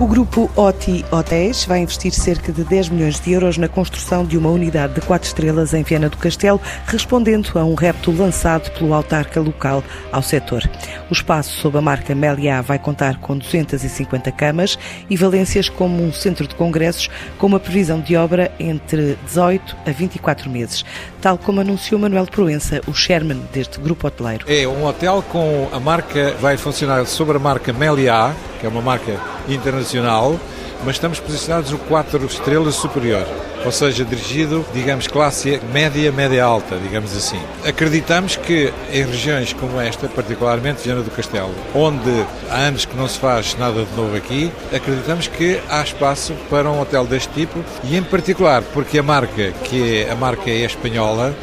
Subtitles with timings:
[0.00, 4.36] O grupo OTI Hotéis vai investir cerca de 10 milhões de euros na construção de
[4.36, 8.94] uma unidade de 4 estrelas em Viana do Castelo, respondendo a um repto lançado pelo
[8.94, 10.68] autarca local ao setor.
[11.08, 14.78] O espaço sob a marca Meliá vai contar com 250 camas
[15.08, 19.90] e valências como um centro de congressos com uma previsão de obra entre 18 a
[19.92, 20.84] 24 meses,
[21.20, 24.46] tal como anunciou Manuel Proença, o chairman deste grupo hoteleiro.
[24.48, 28.80] É um hotel com a marca, vai funcionar sobre a marca Meliá, que é uma
[28.80, 30.38] marca internacional,
[30.84, 33.26] mas estamos posicionados no 4 estrelas superior,
[33.64, 37.40] ou seja, dirigido, digamos, classe média, média alta, digamos assim.
[37.64, 42.10] Acreditamos que em regiões como esta, particularmente Viana do Castelo, onde
[42.50, 46.70] há anos que não se faz nada de novo aqui, acreditamos que há espaço para
[46.70, 50.64] um hotel deste tipo e em particular porque a marca, que é a marca é
[50.64, 51.34] espanhola,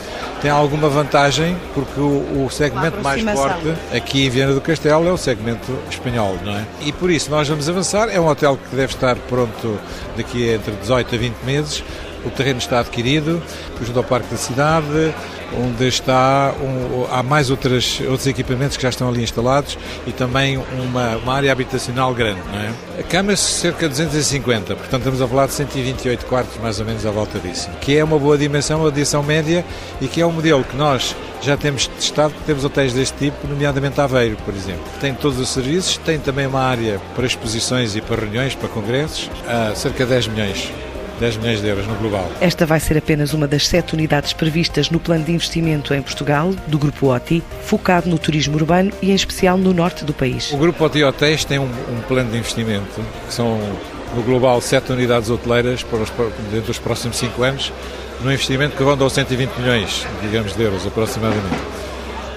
[0.41, 5.11] tem alguma vantagem porque o, o segmento mais forte aqui em Viana do Castelo é
[5.11, 6.65] o segmento espanhol, não é?
[6.81, 8.09] E por isso nós vamos avançar.
[8.09, 9.79] É um hotel que deve estar pronto
[10.15, 11.83] daqui a entre 18 a 20 meses.
[12.25, 13.41] O terreno está adquirido,
[13.81, 15.13] junto ao Parque da Cidade,
[15.57, 20.57] onde está um, há mais outras, outros equipamentos que já estão ali instalados e também
[20.57, 22.41] uma, uma área habitacional grande.
[22.53, 23.01] É?
[23.01, 27.05] A camas cerca de 250, portanto estamos a falar de 128 quartos mais ou menos
[27.05, 29.65] à volta disso, que é uma boa dimensão, uma dimensão média
[30.01, 33.99] e que é um modelo que nós já temos testado, temos hotéis deste tipo, nomeadamente
[34.01, 34.83] Aveiro, por exemplo.
[34.99, 39.29] Tem todos os serviços, tem também uma área para exposições e para reuniões, para congressos,
[39.47, 40.69] a cerca de 10 milhões
[41.19, 42.29] 10 milhões de euros no global.
[42.41, 46.53] Esta vai ser apenas uma das sete unidades previstas no plano de investimento em Portugal,
[46.67, 50.51] do Grupo OTI, focado no turismo urbano e em especial no norte do país.
[50.51, 53.59] O Grupo OTI Hotéis tem um, um plano de investimento, que são
[54.15, 56.09] no global sete unidades hoteleiras para os,
[56.51, 57.71] dentro dos próximos cinco anos,
[58.21, 61.78] num investimento que ronda aos 120 milhões, digamos, de euros aproximadamente.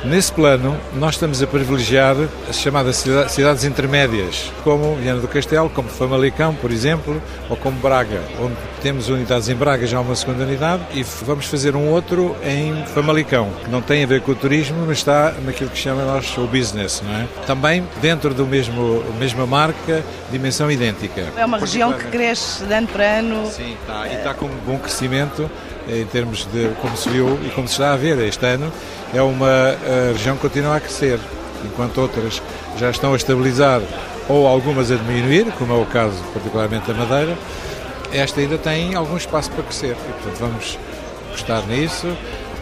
[0.05, 2.17] Nesse plano, nós estamos a privilegiar
[2.51, 8.21] as chamadas cidades intermédias, como Viana do Castelo, como Famalicão, por exemplo, ou como Braga,
[8.41, 12.85] onde temos unidades em Braga, já uma segunda unidade, e vamos fazer um outro em
[12.87, 16.37] Famalicão, que não tem a ver com o turismo, mas está naquilo que chama nós
[16.37, 17.29] o business, não é?
[17.47, 20.03] Também dentro do mesmo mesma marca,
[20.33, 21.29] dimensão idêntica.
[21.37, 23.47] É uma região que cresce de ano para ano.
[23.53, 25.49] Sim, está, e está com um bom crescimento
[25.89, 28.73] em termos de como se viu e como se está a ver este ano,
[29.13, 29.77] é uma
[30.13, 31.19] região que continua a crescer,
[31.65, 32.43] enquanto outras
[32.79, 33.81] já estão a estabilizar
[34.29, 37.37] ou algumas a diminuir, como é o caso particularmente da Madeira,
[38.13, 40.79] esta ainda tem algum espaço para crescer e, portanto, vamos
[41.29, 42.07] apostar nisso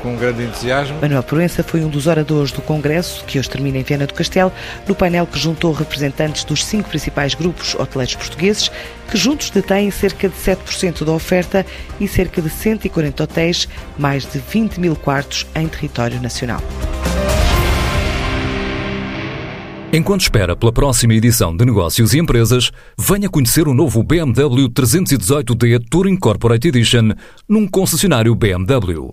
[0.03, 0.99] com grande entusiasmo.
[1.01, 4.53] Manuel Proença foi um dos oradores do Congresso, que hoje termina em Viana do Castelo,
[4.87, 8.71] no painel que juntou representantes dos cinco principais grupos hoteleiros portugueses,
[9.11, 11.67] que juntos detêm cerca de 7% da oferta
[11.99, 13.69] e cerca de 140 hotéis,
[13.99, 16.61] mais de 20 mil quartos em território nacional.
[19.93, 25.85] Enquanto espera pela próxima edição de Negócios e Empresas, venha conhecer o novo BMW 318D
[25.91, 27.11] Touring Corporate Edition
[27.49, 29.13] num concessionário BMW.